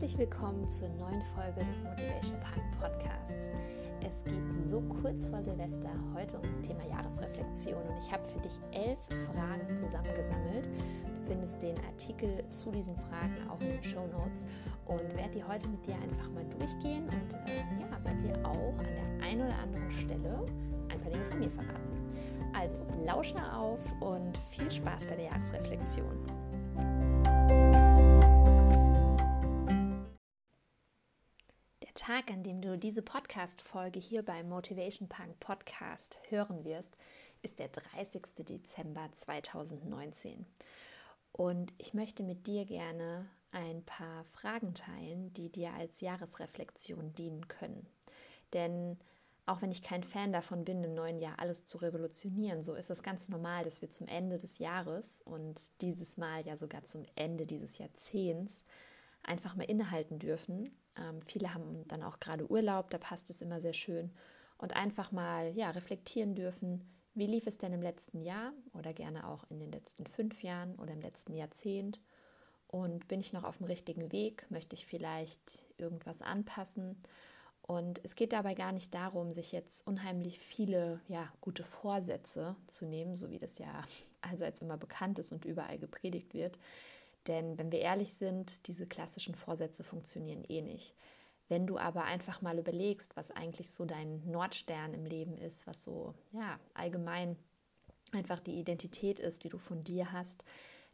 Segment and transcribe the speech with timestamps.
[0.00, 3.48] Herzlich willkommen zur neuen Folge des Motivation Punk Podcasts.
[4.00, 8.38] Es geht so kurz vor Silvester heute um das Thema Jahresreflexion und ich habe für
[8.38, 10.66] dich elf Fragen zusammengesammelt.
[10.66, 14.44] Du findest den Artikel zu diesen Fragen auch in den Show Notes
[14.86, 18.78] und werde die heute mit dir einfach mal durchgehen und äh, ja, werde dir auch
[18.78, 20.46] an der einen oder anderen Stelle
[20.90, 22.54] ein paar Dinge von mir verraten.
[22.56, 26.14] Also lausche auf und viel Spaß bei der Jahresreflexion.
[31.98, 36.96] Tag, an dem du diese Podcast-Folge hier beim Motivation Punk Podcast hören wirst,
[37.42, 38.46] ist der 30.
[38.48, 40.46] Dezember 2019.
[41.32, 47.48] Und ich möchte mit dir gerne ein paar Fragen teilen, die dir als Jahresreflexion dienen
[47.48, 47.84] können.
[48.52, 48.96] Denn
[49.46, 52.90] auch wenn ich kein Fan davon bin, im neuen Jahr alles zu revolutionieren, so ist
[52.90, 57.04] es ganz normal, dass wir zum Ende des Jahres und dieses Mal ja sogar zum
[57.16, 58.62] Ende dieses Jahrzehnts
[59.24, 63.60] einfach mal innehalten dürfen ähm, viele haben dann auch gerade Urlaub, da passt es immer
[63.60, 64.12] sehr schön.
[64.58, 69.26] Und einfach mal ja, reflektieren dürfen, wie lief es denn im letzten Jahr oder gerne
[69.26, 72.00] auch in den letzten fünf Jahren oder im letzten Jahrzehnt?
[72.66, 74.46] Und bin ich noch auf dem richtigen Weg?
[74.50, 77.00] Möchte ich vielleicht irgendwas anpassen?
[77.62, 82.86] Und es geht dabei gar nicht darum, sich jetzt unheimlich viele ja, gute Vorsätze zu
[82.86, 83.84] nehmen, so wie das ja
[84.22, 86.58] allseits immer bekannt ist und überall gepredigt wird.
[87.28, 90.94] Denn wenn wir ehrlich sind, diese klassischen Vorsätze funktionieren eh nicht.
[91.48, 95.82] Wenn du aber einfach mal überlegst, was eigentlich so dein Nordstern im Leben ist, was
[95.82, 97.36] so ja allgemein
[98.12, 100.44] einfach die Identität ist, die du von dir hast,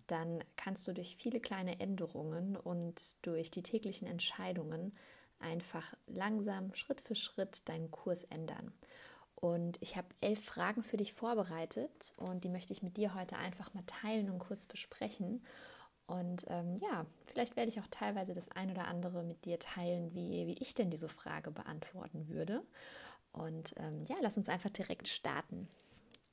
[0.06, 4.92] dann kannst du durch viele kleine Änderungen und durch die täglichen Entscheidungen
[5.38, 8.72] einfach langsam Schritt für Schritt deinen Kurs ändern.
[9.34, 13.36] Und ich habe elf Fragen für dich vorbereitet und die möchte ich mit dir heute
[13.36, 15.44] einfach mal teilen und kurz besprechen.
[16.06, 20.14] Und ähm, ja, vielleicht werde ich auch teilweise das ein oder andere mit dir teilen,
[20.14, 22.62] wie, wie ich denn diese Frage beantworten würde.
[23.32, 25.68] Und ähm, ja, lass uns einfach direkt starten.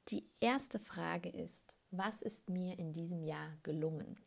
[0.09, 4.17] Die erste Frage ist, was ist mir in diesem Jahr gelungen?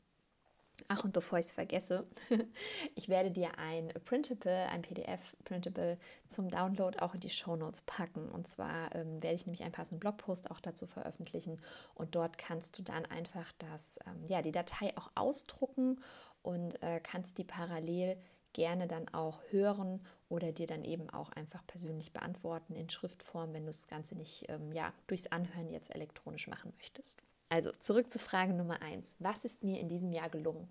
[0.89, 2.07] Ach, und bevor ich es vergesse,
[2.95, 8.29] ich werde dir ein Printable, ein PDF-Printable zum Download auch in die Show Notes packen.
[8.29, 11.61] Und zwar ähm, werde ich nämlich einen passenden Blogpost auch dazu veröffentlichen.
[11.95, 16.01] Und dort kannst du dann einfach das, ähm, ja, die Datei auch ausdrucken
[16.43, 18.17] und äh, kannst die parallel
[18.53, 23.65] gerne dann auch hören oder dir dann eben auch einfach persönlich beantworten in Schriftform, wenn
[23.65, 27.23] du das Ganze nicht ähm, ja, durchs Anhören jetzt elektronisch machen möchtest.
[27.55, 29.15] Also zurück zu Frage Nummer eins.
[29.21, 30.67] Was ist mir in diesem Jahr gelungen?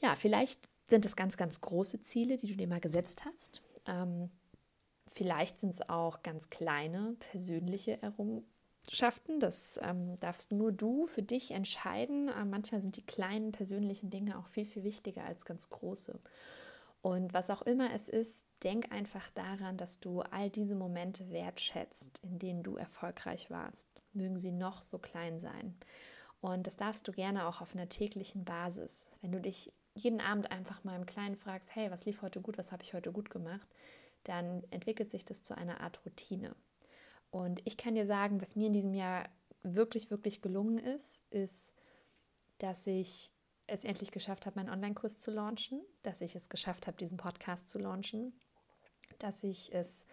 [0.00, 3.62] Ja, vielleicht sind es ganz, ganz große Ziele, die du dir mal gesetzt hast.
[3.86, 4.30] Ähm,
[5.12, 9.38] vielleicht sind es auch ganz kleine persönliche Errungenschaften.
[9.38, 12.30] Das ähm, darfst nur du für dich entscheiden.
[12.30, 16.18] Äh, manchmal sind die kleinen persönlichen Dinge auch viel, viel wichtiger als ganz große.
[17.00, 22.18] Und was auch immer es ist, denk einfach daran, dass du all diese Momente wertschätzt,
[22.24, 25.76] in denen du erfolgreich warst mögen sie noch so klein sein.
[26.40, 29.06] Und das darfst du gerne auch auf einer täglichen Basis.
[29.20, 32.58] Wenn du dich jeden Abend einfach mal im Kleinen fragst, hey, was lief heute gut,
[32.58, 33.68] was habe ich heute gut gemacht,
[34.24, 36.54] dann entwickelt sich das zu einer Art Routine.
[37.30, 39.28] Und ich kann dir sagen, was mir in diesem Jahr
[39.62, 41.74] wirklich, wirklich gelungen ist, ist,
[42.58, 43.32] dass ich
[43.66, 47.68] es endlich geschafft habe, meinen Online-Kurs zu launchen, dass ich es geschafft habe, diesen Podcast
[47.68, 48.32] zu launchen,
[49.18, 50.06] dass ich es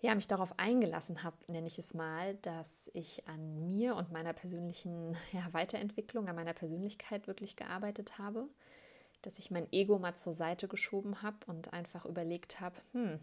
[0.00, 4.32] ja, mich darauf eingelassen habe, nenne ich es mal, dass ich an mir und meiner
[4.32, 8.48] persönlichen ja, Weiterentwicklung, an meiner Persönlichkeit wirklich gearbeitet habe,
[9.22, 13.20] dass ich mein Ego mal zur Seite geschoben habe und einfach überlegt habe, hm,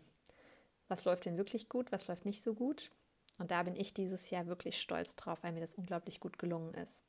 [0.88, 2.92] was läuft denn wirklich gut, was läuft nicht so gut?
[3.38, 6.74] Und da bin ich dieses Jahr wirklich stolz drauf, weil mir das unglaublich gut gelungen
[6.76, 7.04] ist.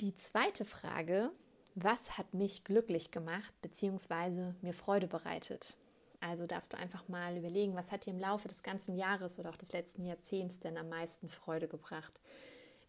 [0.00, 1.30] Die zweite Frage,
[1.74, 4.52] was hat mich glücklich gemacht bzw.
[4.60, 5.76] mir Freude bereitet?
[6.20, 9.50] Also darfst du einfach mal überlegen, was hat dir im Laufe des ganzen Jahres oder
[9.50, 12.20] auch des letzten Jahrzehnts denn am meisten Freude gebracht?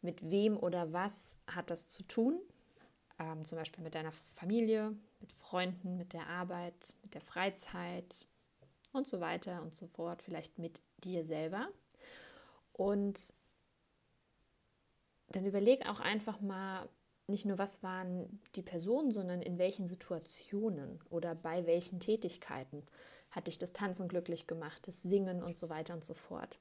[0.01, 2.39] Mit wem oder was hat das zu tun?
[3.19, 8.27] Ähm, zum Beispiel mit deiner Familie, mit Freunden, mit der Arbeit, mit der Freizeit
[8.93, 10.21] und so weiter und so fort.
[10.21, 11.67] Vielleicht mit dir selber.
[12.73, 13.33] Und
[15.29, 16.87] dann überleg auch einfach mal,
[17.27, 22.83] nicht nur, was waren die Personen, sondern in welchen Situationen oder bei welchen Tätigkeiten
[23.31, 26.59] hat dich das Tanzen glücklich gemacht, das Singen und so weiter und so fort.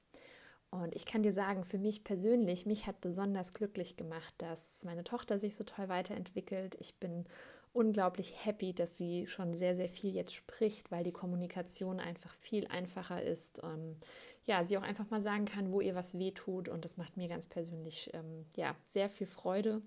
[0.71, 5.05] Und ich kann dir sagen, für mich persönlich, mich hat besonders glücklich gemacht, dass meine
[5.05, 6.77] Tochter sich so toll weiterentwickelt.
[6.81, 7.25] Ich bin
[7.73, 12.67] unglaublich happy, dass sie schon sehr, sehr viel jetzt spricht, weil die Kommunikation einfach viel
[12.67, 13.63] einfacher ist.
[13.63, 13.97] Ähm,
[14.45, 16.69] ja, sie auch einfach mal sagen kann, wo ihr was weh tut.
[16.69, 19.83] Und das macht mir ganz persönlich ähm, ja, sehr viel Freude.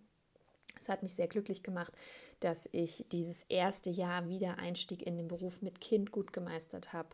[0.79, 1.93] Es hat mich sehr glücklich gemacht,
[2.39, 7.09] dass ich dieses erste Jahr Wiedereinstieg in den Beruf mit Kind gut gemeistert habe.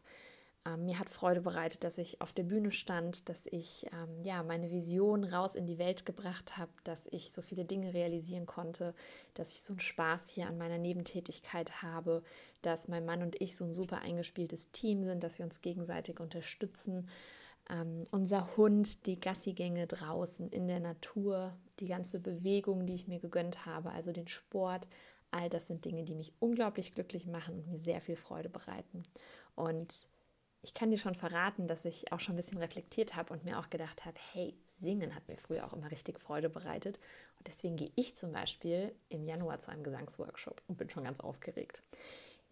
[0.66, 4.42] Ähm, mir hat Freude bereitet, dass ich auf der Bühne stand, dass ich ähm, ja
[4.44, 8.96] meine Vision raus in die Welt gebracht habe, dass ich so viele Dinge realisieren konnte,
[9.36, 12.24] dass ich so einen Spaß hier an meiner Nebentätigkeit habe,
[12.62, 16.20] dass mein Mann und ich so ein super eingespieltes Team sind, dass wir uns gegenseitig
[16.20, 17.10] unterstützen.
[17.70, 23.20] Ähm, unser Hund, die Gassigänge draußen in der Natur, die ganze Bewegung, die ich mir
[23.20, 24.88] gegönnt habe, also den Sport,
[25.32, 29.04] all das sind Dinge, die mich unglaublich glücklich machen und mir sehr viel Freude bereiten.
[29.56, 30.08] Und
[30.62, 33.60] ich kann dir schon verraten, dass ich auch schon ein bisschen reflektiert habe und mir
[33.60, 37.00] auch gedacht habe, hey, singen hat mir früher auch immer richtig Freude bereitet.
[37.38, 41.20] Und deswegen gehe ich zum Beispiel im Januar zu einem Gesangsworkshop und bin schon ganz
[41.20, 41.84] aufgeregt.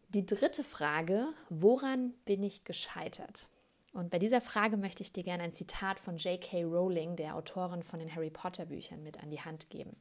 [0.10, 3.50] Die dritte Frage, woran bin ich gescheitert?
[3.94, 6.64] Und bei dieser Frage möchte ich dir gerne ein Zitat von J.K.
[6.64, 9.96] Rowling, der Autorin von den Harry Potter Büchern, mit an die Hand geben.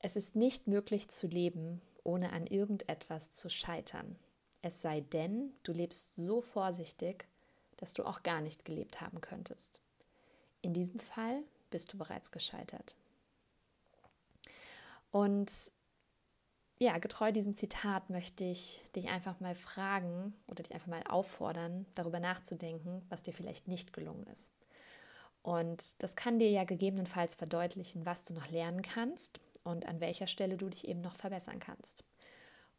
[0.00, 4.16] Es ist nicht möglich zu leben, ohne an irgendetwas zu scheitern.
[4.62, 7.28] Es sei denn, du lebst so vorsichtig,
[7.76, 9.80] dass du auch gar nicht gelebt haben könntest.
[10.62, 12.96] In diesem Fall bist du bereits gescheitert.
[15.10, 15.50] Und
[16.78, 21.86] ja, getreu diesem Zitat möchte ich dich einfach mal fragen oder dich einfach mal auffordern,
[21.94, 24.52] darüber nachzudenken, was dir vielleicht nicht gelungen ist.
[25.42, 30.26] Und das kann dir ja gegebenenfalls verdeutlichen, was du noch lernen kannst und an welcher
[30.26, 32.04] Stelle du dich eben noch verbessern kannst.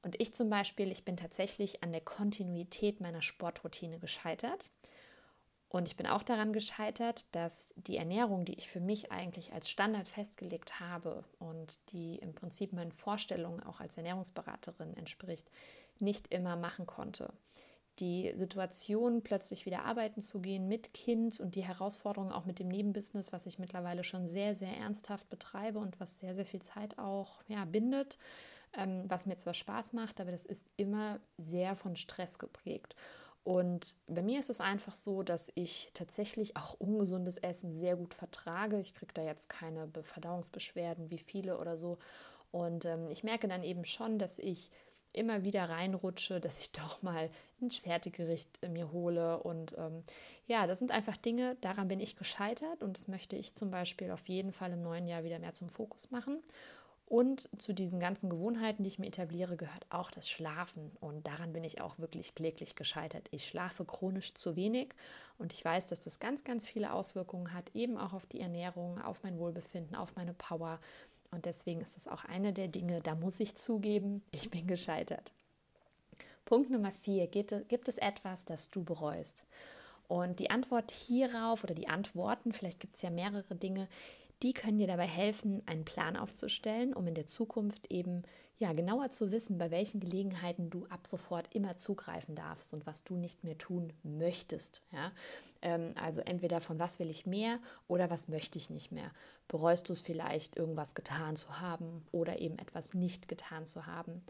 [0.01, 4.69] Und ich zum Beispiel, ich bin tatsächlich an der Kontinuität meiner Sportroutine gescheitert.
[5.69, 9.69] Und ich bin auch daran gescheitert, dass die Ernährung, die ich für mich eigentlich als
[9.69, 15.47] Standard festgelegt habe und die im Prinzip meinen Vorstellungen auch als Ernährungsberaterin entspricht,
[15.99, 17.31] nicht immer machen konnte.
[17.99, 22.69] Die Situation, plötzlich wieder arbeiten zu gehen mit Kind und die Herausforderungen auch mit dem
[22.69, 26.97] Nebenbusiness, was ich mittlerweile schon sehr, sehr ernsthaft betreibe und was sehr, sehr viel Zeit
[26.97, 28.17] auch ja, bindet,
[28.73, 32.95] ähm, was mir zwar Spaß macht, aber das ist immer sehr von Stress geprägt.
[33.43, 38.13] Und bei mir ist es einfach so, dass ich tatsächlich auch ungesundes Essen sehr gut
[38.13, 38.79] vertrage.
[38.79, 41.97] Ich kriege da jetzt keine Verdauungsbeschwerden wie viele oder so.
[42.51, 44.71] Und ähm, ich merke dann eben schon, dass ich
[45.13, 47.29] immer wieder reinrutsche, dass ich doch mal
[47.61, 49.41] ein Fertiggericht äh, mir hole.
[49.41, 50.03] Und ähm,
[50.47, 54.11] ja, das sind einfach Dinge, daran bin ich gescheitert und das möchte ich zum Beispiel
[54.11, 56.41] auf jeden Fall im neuen Jahr wieder mehr zum Fokus machen.
[57.09, 60.91] Und zu diesen ganzen Gewohnheiten, die ich mir etabliere, gehört auch das Schlafen.
[60.99, 63.27] Und daran bin ich auch wirklich kläglich gescheitert.
[63.31, 64.93] Ich schlafe chronisch zu wenig
[65.39, 69.01] und ich weiß, dass das ganz, ganz viele Auswirkungen hat, eben auch auf die Ernährung,
[69.01, 70.79] auf mein Wohlbefinden, auf meine Power.
[71.31, 75.33] Und deswegen ist das auch eine der Dinge, da muss ich zugeben, ich bin gescheitert.
[76.45, 77.51] Punkt Nummer vier, gibt
[77.87, 79.45] es etwas, das du bereust?
[80.07, 83.87] Und die Antwort hierauf oder die Antworten, vielleicht gibt es ja mehrere Dinge,
[84.41, 88.23] die können dir dabei helfen, einen Plan aufzustellen, um in der Zukunft eben
[88.57, 93.03] ja genauer zu wissen, bei welchen Gelegenheiten du ab sofort immer zugreifen darfst und was
[93.03, 94.81] du nicht mehr tun möchtest.
[94.91, 95.11] Ja?
[95.61, 99.11] Ähm, also entweder von was will ich mehr oder was möchte ich nicht mehr.
[99.47, 104.21] Bereust du es vielleicht, irgendwas getan zu haben oder eben etwas nicht getan zu haben?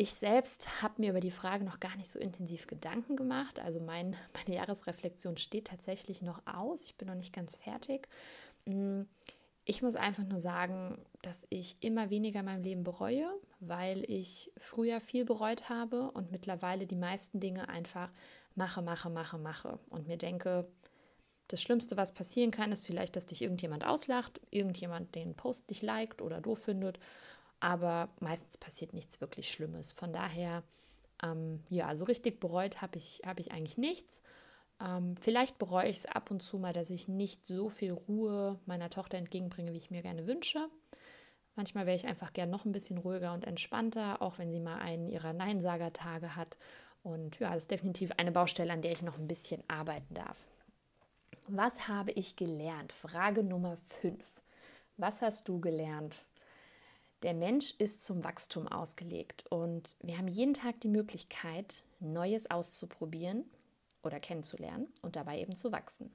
[0.00, 3.58] Ich selbst habe mir über die Frage noch gar nicht so intensiv Gedanken gemacht.
[3.58, 6.84] Also mein, meine Jahresreflexion steht tatsächlich noch aus.
[6.84, 8.08] Ich bin noch nicht ganz fertig.
[8.68, 9.02] Mm,
[9.64, 13.28] ich muss einfach nur sagen, dass ich immer weniger in meinem Leben bereue,
[13.60, 18.10] weil ich früher viel bereut habe und mittlerweile die meisten Dinge einfach
[18.54, 20.66] mache, mache, mache, mache und mir denke,
[21.48, 25.80] das Schlimmste, was passieren kann, ist vielleicht, dass dich irgendjemand auslacht, irgendjemand den Post dich
[25.80, 26.98] liked oder doof findet,
[27.60, 29.92] aber meistens passiert nichts wirklich Schlimmes.
[29.92, 30.62] Von daher,
[31.22, 34.22] ähm, ja, so richtig bereut habe ich, hab ich eigentlich nichts.
[34.80, 38.58] Ähm, vielleicht bereue ich es ab und zu mal, dass ich nicht so viel Ruhe
[38.66, 40.68] meiner Tochter entgegenbringe, wie ich mir gerne wünsche.
[41.56, 44.78] Manchmal wäre ich einfach gern noch ein bisschen ruhiger und entspannter, auch wenn sie mal
[44.78, 46.56] einen ihrer Neinsager-Tage hat.
[47.02, 50.46] Und ja, das ist definitiv eine Baustelle, an der ich noch ein bisschen arbeiten darf.
[51.48, 52.92] Was habe ich gelernt?
[52.92, 54.40] Frage Nummer 5.
[54.98, 56.26] Was hast du gelernt?
[57.24, 63.44] Der Mensch ist zum Wachstum ausgelegt und wir haben jeden Tag die Möglichkeit, Neues auszuprobieren
[64.02, 66.10] oder kennenzulernen und dabei eben zu wachsen.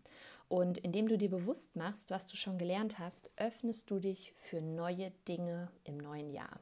[0.47, 4.61] Und indem du dir bewusst machst, was du schon gelernt hast, öffnest du dich für
[4.61, 6.59] neue Dinge im neuen Jahr.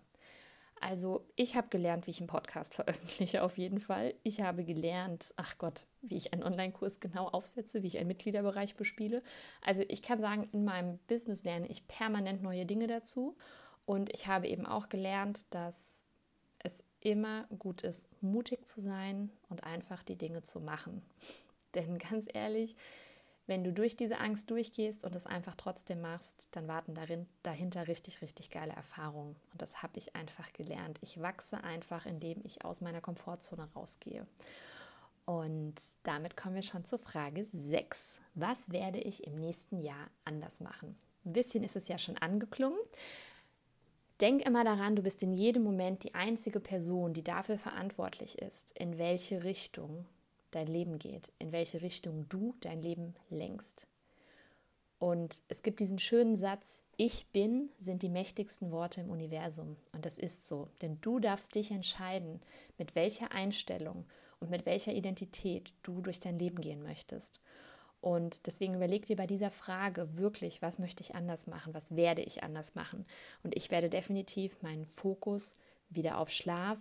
[0.81, 4.15] Also ich habe gelernt, wie ich einen Podcast veröffentliche, auf jeden Fall.
[4.23, 8.75] Ich habe gelernt, ach Gott, wie ich einen Online-Kurs genau aufsetze, wie ich einen Mitgliederbereich
[8.75, 9.21] bespiele.
[9.61, 13.37] Also ich kann sagen, in meinem Business lerne ich permanent neue Dinge dazu.
[13.85, 16.03] Und ich habe eben auch gelernt, dass
[16.63, 21.01] es immer gut ist, mutig zu sein und einfach die Dinge zu machen.
[21.75, 22.75] Denn ganz ehrlich,
[23.47, 27.87] Wenn du durch diese Angst durchgehst und es einfach trotzdem machst, dann warten darin, dahinter
[27.87, 29.35] richtig, richtig geile Erfahrungen.
[29.51, 30.99] Und das habe ich einfach gelernt.
[31.01, 34.25] Ich wachse einfach, indem ich aus meiner Komfortzone rausgehe.
[35.25, 38.19] Und damit kommen wir schon zur Frage 6.
[38.35, 40.95] Was werde ich im nächsten Jahr anders machen?
[41.25, 42.79] Ein bisschen ist es ja schon angeklungen.
[44.21, 48.71] Denk immer daran, du bist in jedem Moment die einzige Person, die dafür verantwortlich ist,
[48.77, 50.05] in welche Richtung
[50.51, 53.87] dein Leben geht, in welche Richtung du dein Leben lenkst.
[54.99, 59.75] Und es gibt diesen schönen Satz, ich bin sind die mächtigsten Worte im Universum.
[59.91, 62.39] Und das ist so, denn du darfst dich entscheiden,
[62.77, 64.05] mit welcher Einstellung
[64.39, 67.39] und mit welcher Identität du durch dein Leben gehen möchtest.
[68.01, 72.23] Und deswegen überleg dir bei dieser Frage wirklich, was möchte ich anders machen, was werde
[72.23, 73.05] ich anders machen.
[73.43, 75.55] Und ich werde definitiv meinen Fokus
[75.89, 76.79] wieder auf Schlaf,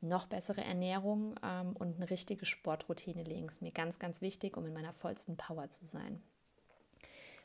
[0.00, 3.48] noch bessere Ernährung ähm, und eine richtige Sportroutine legen.
[3.48, 6.22] Ist mir ganz, ganz wichtig, um in meiner vollsten Power zu sein.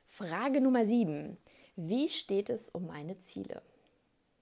[0.05, 1.35] Frage Nummer 7.
[1.75, 3.61] Wie steht es um meine Ziele?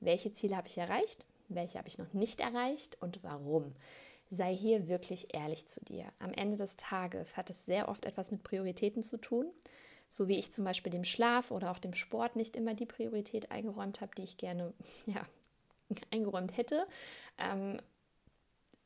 [0.02, 1.26] Welche Ziele habe ich erreicht?
[1.48, 3.74] Welche habe ich noch nicht erreicht und warum?
[4.30, 6.06] Sei hier wirklich ehrlich zu dir.
[6.20, 9.52] Am Ende des Tages hat es sehr oft etwas mit Prioritäten zu tun.
[10.10, 13.52] So wie ich zum Beispiel dem Schlaf oder auch dem Sport nicht immer die Priorität
[13.52, 14.74] eingeräumt habe, die ich gerne
[15.06, 15.26] ja,
[16.12, 16.88] eingeräumt hätte.
[17.38, 17.80] Ähm,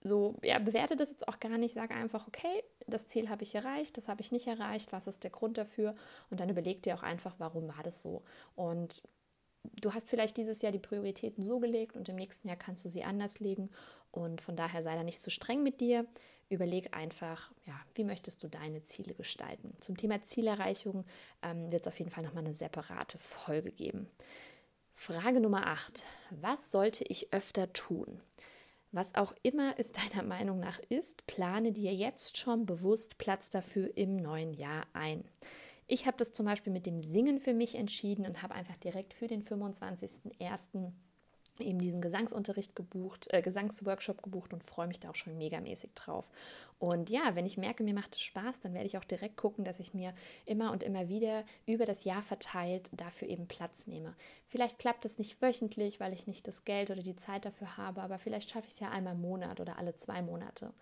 [0.01, 3.55] so, ja, bewerte das jetzt auch gar nicht, sage einfach, okay, das Ziel habe ich
[3.55, 5.95] erreicht, das habe ich nicht erreicht, was ist der Grund dafür?
[6.29, 8.23] Und dann überleg dir auch einfach, warum war das so?
[8.55, 9.03] Und
[9.79, 12.89] du hast vielleicht dieses Jahr die Prioritäten so gelegt und im nächsten Jahr kannst du
[12.89, 13.69] sie anders legen.
[14.11, 16.05] Und von daher sei da nicht zu streng mit dir.
[16.49, 19.73] Überleg einfach, ja, wie möchtest du deine Ziele gestalten?
[19.81, 21.03] Zum Thema Zielerreichung
[21.43, 24.07] ähm, wird es auf jeden Fall nochmal eine separate Folge geben.
[24.93, 26.05] Frage Nummer 8.
[26.31, 28.21] Was sollte ich öfter tun?
[28.91, 33.95] Was auch immer es deiner Meinung nach ist, plane dir jetzt schon bewusst Platz dafür
[33.95, 35.23] im neuen Jahr ein.
[35.87, 39.13] Ich habe das zum Beispiel mit dem Singen für mich entschieden und habe einfach direkt
[39.13, 40.91] für den 25.01
[41.59, 46.29] eben diesen Gesangsunterricht gebucht, äh, Gesangsworkshop gebucht und freue mich da auch schon megamäßig drauf.
[46.79, 49.65] Und ja, wenn ich merke, mir macht es Spaß, dann werde ich auch direkt gucken,
[49.65, 50.13] dass ich mir
[50.45, 54.13] immer und immer wieder über das Jahr verteilt dafür eben Platz nehme.
[54.47, 58.01] Vielleicht klappt es nicht wöchentlich, weil ich nicht das Geld oder die Zeit dafür habe,
[58.01, 60.73] aber vielleicht schaffe ich es ja einmal im Monat oder alle zwei Monate.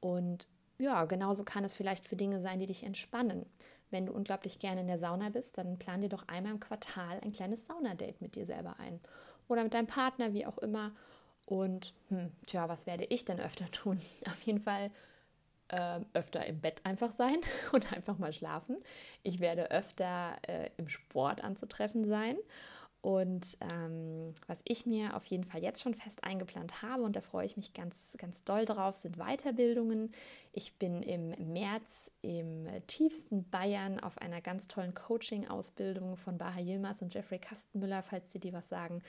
[0.00, 0.46] Und
[0.78, 3.46] ja, genauso kann es vielleicht für Dinge sein, die dich entspannen.
[3.92, 7.20] Wenn du unglaublich gerne in der Sauna bist, dann plan dir doch einmal im Quartal
[7.20, 8.98] ein kleines Saunadate mit dir selber ein
[9.48, 10.92] oder mit deinem Partner, wie auch immer.
[11.46, 14.00] Und hm, tja, was werde ich denn öfter tun?
[14.26, 14.90] Auf jeden Fall
[15.68, 17.36] äh, öfter im Bett einfach sein
[17.72, 18.76] und einfach mal schlafen.
[19.22, 22.36] Ich werde öfter äh, im Sport anzutreffen sein
[23.02, 27.20] und ähm, was ich mir auf jeden Fall jetzt schon fest eingeplant habe, und da
[27.20, 30.12] freue ich mich ganz, ganz doll drauf, sind Weiterbildungen.
[30.52, 37.02] Ich bin im März im tiefsten Bayern auf einer ganz tollen Coaching-Ausbildung von Baha Yilmaz
[37.02, 39.02] und Jeffrey Kastenmüller, falls Sie die was sagen.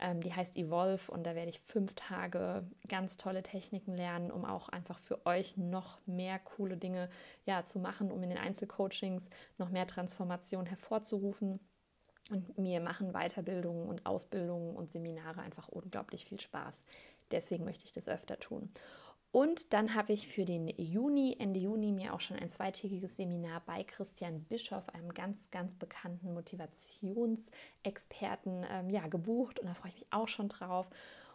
[0.00, 4.44] Ähm, die heißt Evolve und da werde ich fünf Tage ganz tolle Techniken lernen, um
[4.44, 7.10] auch einfach für euch noch mehr coole Dinge
[7.46, 9.28] ja, zu machen, um in den Einzelcoachings
[9.58, 11.58] noch mehr Transformation hervorzurufen.
[12.30, 16.84] Und mir machen Weiterbildungen und Ausbildungen und Seminare einfach unglaublich viel Spaß.
[17.30, 18.70] Deswegen möchte ich das öfter tun.
[19.32, 23.62] Und dann habe ich für den Juni, Ende Juni, mir auch schon ein zweitägiges Seminar
[23.64, 29.60] bei Christian Bischoff, einem ganz, ganz bekannten Motivationsexperten, ähm, ja, gebucht.
[29.60, 30.90] Und da freue ich mich auch schon drauf.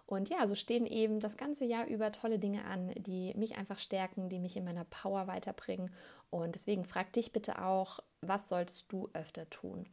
[0.07, 3.79] Und ja, so stehen eben das ganze Jahr über tolle Dinge an, die mich einfach
[3.79, 5.89] stärken, die mich in meiner Power weiterbringen.
[6.29, 9.87] Und deswegen frag dich bitte auch, was solltest du öfter tun?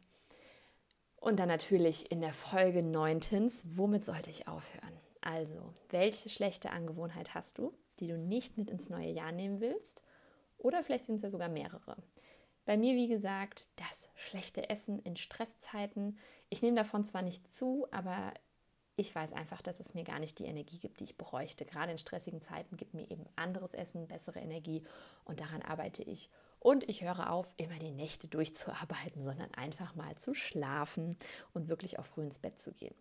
[1.23, 4.91] Und dann natürlich in der Folge neuntens, womit sollte ich aufhören?
[5.21, 10.03] Also, welche schlechte Angewohnheit hast du, die du nicht mit ins neue Jahr nehmen willst?
[10.57, 11.95] Oder vielleicht sind es ja sogar mehrere.
[12.65, 16.19] Bei mir, wie gesagt, das schlechte Essen in Stresszeiten.
[16.49, 18.33] Ich nehme davon zwar nicht zu, aber
[18.95, 21.65] ich weiß einfach, dass es mir gar nicht die Energie gibt, die ich bräuchte.
[21.65, 24.83] Gerade in stressigen Zeiten gibt mir eben anderes Essen bessere Energie
[25.25, 26.29] und daran arbeite ich.
[26.59, 31.17] Und ich höre auf, immer die Nächte durchzuarbeiten, sondern einfach mal zu schlafen
[31.53, 32.95] und wirklich auch früh ins Bett zu gehen.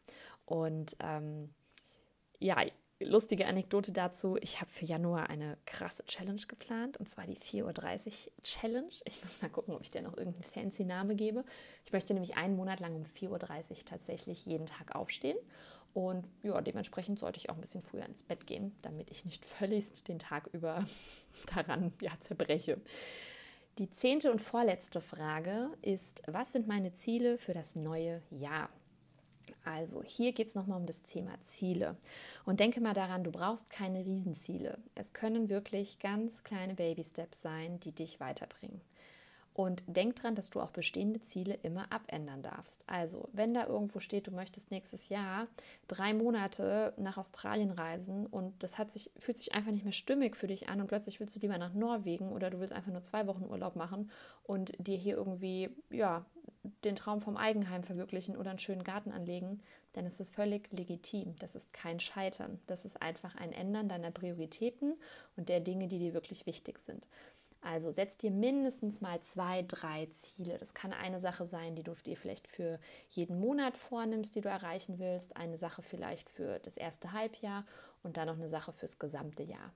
[0.47, 1.55] Und ähm,
[2.39, 2.57] ja,
[3.05, 4.37] lustige Anekdote dazu.
[4.41, 8.95] Ich habe für Januar eine krasse Challenge geplant und zwar die 4.30 Uhr Challenge.
[9.05, 11.45] Ich muss mal gucken, ob ich der noch irgendeinen fancy Name gebe.
[11.85, 15.39] Ich möchte nämlich einen Monat lang um 4.30 Uhr tatsächlich jeden Tag aufstehen.
[15.95, 19.45] Und ja, dementsprechend sollte ich auch ein bisschen früher ins Bett gehen, damit ich nicht
[19.45, 20.85] völlig den Tag über
[21.55, 22.81] daran ja, zerbreche.
[23.79, 28.69] Die zehnte und vorletzte Frage ist, was sind meine Ziele für das neue Jahr?
[29.65, 31.97] Also hier geht es nochmal um das Thema Ziele.
[32.45, 34.79] Und denke mal daran, du brauchst keine Riesenziele.
[34.95, 38.81] Es können wirklich ganz kleine Baby-Steps sein, die dich weiterbringen.
[39.55, 42.85] Und denk dran, dass du auch bestehende Ziele immer abändern darfst.
[42.89, 45.47] Also, wenn da irgendwo steht, du möchtest nächstes Jahr
[45.89, 50.37] drei Monate nach Australien reisen und das hat sich, fühlt sich einfach nicht mehr stimmig
[50.37, 53.03] für dich an und plötzlich willst du lieber nach Norwegen oder du willst einfach nur
[53.03, 54.11] zwei Wochen Urlaub machen
[54.45, 56.25] und dir hier irgendwie, ja,
[56.85, 59.61] den Traum vom Eigenheim verwirklichen oder einen schönen Garten anlegen,
[59.93, 61.35] dann ist es völlig legitim.
[61.39, 62.61] Das ist kein Scheitern.
[62.67, 64.95] Das ist einfach ein Ändern deiner Prioritäten
[65.37, 67.07] und der Dinge, die dir wirklich wichtig sind.
[67.63, 70.59] Also setz dir mindestens mal zwei, drei Ziele.
[70.59, 74.49] Das kann eine Sache sein, die du dir vielleicht für jeden Monat vornimmst, die du
[74.49, 77.65] erreichen willst, eine Sache vielleicht für das erste Halbjahr
[78.03, 79.73] und dann noch eine Sache fürs gesamte Jahr.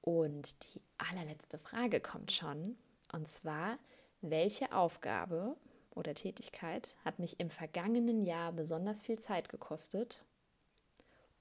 [0.00, 2.76] Und die allerletzte Frage kommt schon,
[3.12, 3.78] und zwar,
[4.20, 5.56] welche Aufgabe
[5.90, 10.24] oder Tätigkeit hat mich im vergangenen Jahr besonders viel Zeit gekostet,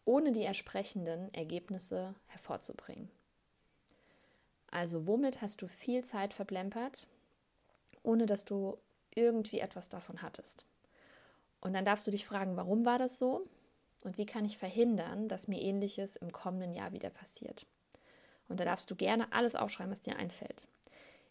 [0.06, 3.10] ohne die entsprechenden Ergebnisse hervorzubringen?
[4.74, 7.08] Also womit hast du viel Zeit verplempert,
[8.02, 8.80] ohne dass du
[9.14, 10.66] irgendwie etwas davon hattest?
[11.62, 13.48] Und dann darfst du dich fragen, warum war das so?
[14.04, 17.68] Und wie kann ich verhindern, dass mir ähnliches im kommenden Jahr wieder passiert?
[18.50, 20.68] Und da darfst du gerne alles aufschreiben, was dir einfällt.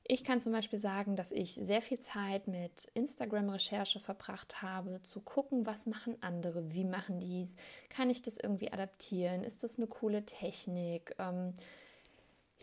[0.05, 5.21] Ich kann zum Beispiel sagen, dass ich sehr viel Zeit mit Instagram-Recherche verbracht habe, zu
[5.21, 7.57] gucken, was machen andere, wie machen dies,
[7.89, 11.55] kann ich das irgendwie adaptieren, ist das eine coole Technik, ähm,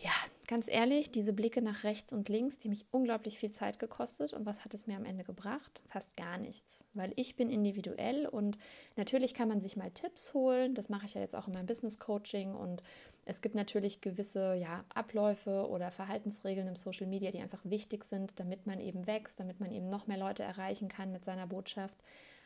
[0.01, 0.11] ja,
[0.47, 4.33] ganz ehrlich, diese Blicke nach rechts und links, die mich unglaublich viel Zeit gekostet.
[4.33, 5.81] Und was hat es mir am Ende gebracht?
[5.87, 6.85] Fast gar nichts.
[6.93, 8.57] Weil ich bin individuell und
[8.95, 10.73] natürlich kann man sich mal Tipps holen.
[10.73, 12.55] Das mache ich ja jetzt auch in meinem Business Coaching.
[12.55, 12.81] Und
[13.25, 18.39] es gibt natürlich gewisse ja, Abläufe oder Verhaltensregeln im Social Media, die einfach wichtig sind,
[18.39, 21.97] damit man eben wächst, damit man eben noch mehr Leute erreichen kann mit seiner Botschaft.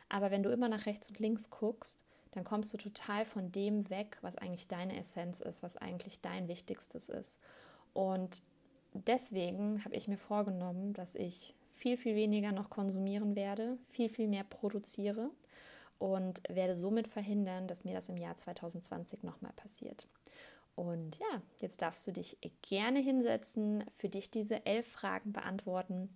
[0.08, 2.04] Aber wenn du immer nach rechts und links guckst,
[2.34, 6.48] dann kommst du total von dem weg, was eigentlich deine Essenz ist, was eigentlich dein
[6.48, 7.38] Wichtigstes ist.
[7.92, 8.42] Und
[8.92, 14.26] deswegen habe ich mir vorgenommen, dass ich viel, viel weniger noch konsumieren werde, viel, viel
[14.26, 15.30] mehr produziere
[16.00, 20.08] und werde somit verhindern, dass mir das im Jahr 2020 nochmal passiert.
[20.74, 26.08] Und ja, jetzt darfst du dich gerne hinsetzen, für dich diese elf Fragen beantworten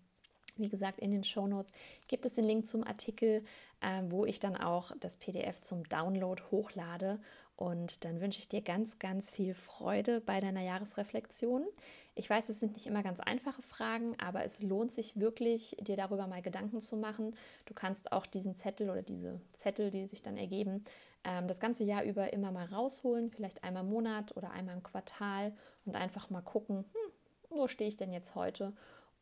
[0.59, 1.73] wie gesagt, in den Show Notes
[2.07, 3.45] gibt es den Link zum Artikel,
[3.81, 7.19] äh, wo ich dann auch das PDF zum Download hochlade.
[7.57, 11.67] Und dann wünsche ich dir ganz, ganz viel Freude bei deiner Jahresreflexion.
[12.15, 15.97] Ich weiß, es sind nicht immer ganz einfache Fragen, aber es lohnt sich wirklich, dir
[15.97, 17.35] darüber mal Gedanken zu machen.
[17.67, 20.85] Du kannst auch diesen Zettel oder diese Zettel, die sich dann ergeben,
[21.25, 24.83] ähm, das ganze Jahr über immer mal rausholen, vielleicht einmal im Monat oder einmal im
[24.85, 25.53] Quartal
[25.85, 27.13] und einfach mal gucken, hm,
[27.51, 28.73] wo stehe ich denn jetzt heute?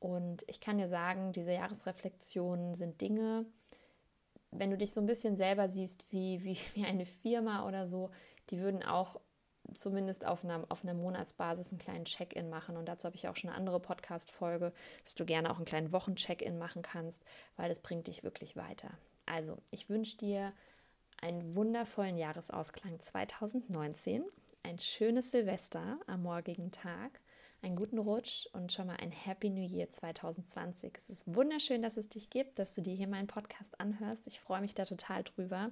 [0.06, 3.44] Und ich kann dir sagen, diese Jahresreflexionen sind Dinge,
[4.52, 8.10] wenn du dich so ein bisschen selber siehst wie, wie, wie eine Firma oder so,
[8.50, 9.20] die würden auch
[9.74, 12.76] zumindest auf einer, auf einer Monatsbasis einen kleinen Check-in machen.
[12.76, 15.92] Und dazu habe ich auch schon eine andere Podcast-Folge, dass du gerne auch einen kleinen
[15.92, 17.24] Wochen-Check-in machen kannst,
[17.56, 18.90] weil das bringt dich wirklich weiter.
[19.26, 20.52] Also, ich wünsche dir
[21.20, 24.24] einen wundervollen Jahresausklang 2019,
[24.62, 27.20] ein schönes Silvester am morgigen Tag
[27.62, 30.92] einen guten Rutsch und schon mal ein Happy New Year 2020.
[30.96, 34.26] Es ist wunderschön, dass es dich gibt, dass du dir hier meinen Podcast anhörst.
[34.26, 35.70] Ich freue mich da total drüber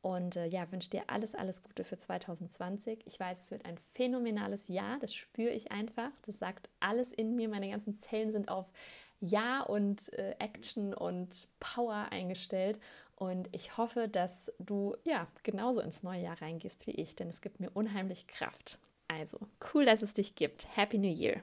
[0.00, 3.06] und äh, ja, wünsche dir alles, alles Gute für 2020.
[3.06, 6.10] Ich weiß, es wird ein phänomenales Jahr, das spüre ich einfach.
[6.24, 7.48] Das sagt alles in mir.
[7.48, 8.66] Meine ganzen Zellen sind auf
[9.20, 12.78] Ja und äh, Action und Power eingestellt.
[13.16, 17.40] Und ich hoffe, dass du ja genauso ins neue Jahr reingehst wie ich, denn es
[17.40, 18.78] gibt mir unheimlich Kraft.
[19.08, 19.38] Also,
[19.72, 20.68] cool, dass es dich gibt.
[20.76, 21.42] Happy New Year!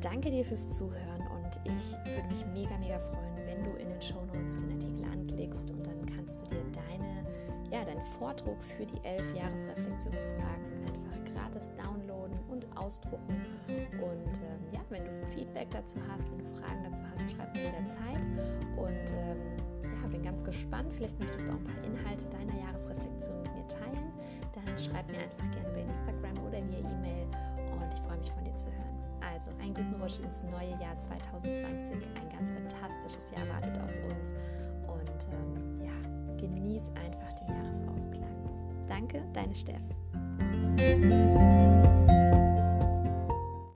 [0.00, 4.00] Danke dir fürs Zuhören und ich würde mich mega, mega freuen, wenn du in den
[4.00, 7.26] Show Notes den Artikel anklickst und dann kannst du dir deine,
[7.72, 13.44] ja, deinen Vordruck für die elf Jahresreflexionsfragen einfach gratis downloaden und ausdrucken.
[13.66, 17.64] Und ähm, ja, wenn du Feedback dazu hast, wenn du Fragen dazu hast, schreib mir
[17.64, 18.24] jederzeit.
[18.76, 19.65] Und ähm,
[20.10, 20.92] bin ganz gespannt.
[20.92, 24.12] Vielleicht möchtest du auch ein paar Inhalte deiner Jahresreflexion mit mir teilen.
[24.52, 27.26] Dann schreib mir einfach gerne bei Instagram oder via E-Mail
[27.80, 28.96] und ich freue mich von dir zu hören.
[29.20, 31.66] Also einen guten Rutsch ins neue Jahr 2020.
[31.66, 34.34] Ein ganz fantastisches Jahr wartet auf uns
[34.86, 35.92] und ähm, ja,
[36.36, 38.36] genieß einfach den Jahresausklang.
[38.86, 39.82] Danke, deine Steff.